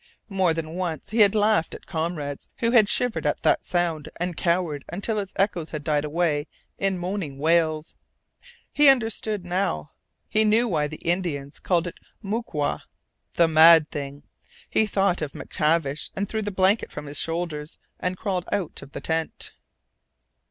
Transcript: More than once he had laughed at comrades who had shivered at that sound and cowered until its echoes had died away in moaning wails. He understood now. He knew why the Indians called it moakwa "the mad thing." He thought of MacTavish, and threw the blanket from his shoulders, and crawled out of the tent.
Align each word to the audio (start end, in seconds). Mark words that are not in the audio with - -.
More 0.29 0.51
than 0.51 0.71
once 0.73 1.11
he 1.11 1.19
had 1.19 1.35
laughed 1.35 1.75
at 1.75 1.85
comrades 1.85 2.49
who 2.57 2.71
had 2.71 2.89
shivered 2.89 3.27
at 3.27 3.43
that 3.43 3.67
sound 3.67 4.09
and 4.19 4.35
cowered 4.35 4.83
until 4.91 5.19
its 5.19 5.31
echoes 5.35 5.69
had 5.69 5.83
died 5.83 6.03
away 6.03 6.47
in 6.79 6.97
moaning 6.97 7.37
wails. 7.37 7.93
He 8.73 8.89
understood 8.89 9.45
now. 9.45 9.91
He 10.27 10.43
knew 10.43 10.67
why 10.67 10.87
the 10.87 10.97
Indians 11.05 11.59
called 11.59 11.85
it 11.85 11.99
moakwa 12.23 12.81
"the 13.35 13.47
mad 13.47 13.91
thing." 13.91 14.23
He 14.71 14.87
thought 14.87 15.21
of 15.21 15.33
MacTavish, 15.35 16.09
and 16.15 16.27
threw 16.27 16.41
the 16.41 16.49
blanket 16.49 16.91
from 16.91 17.05
his 17.05 17.19
shoulders, 17.19 17.77
and 17.99 18.17
crawled 18.17 18.45
out 18.51 18.81
of 18.81 18.93
the 18.93 19.01
tent. 19.01 19.53